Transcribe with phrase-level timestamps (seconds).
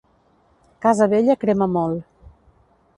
[0.85, 2.05] Casa vella crema molt.